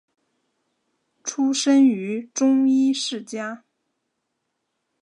[1.23, 3.63] 出生于中医世家。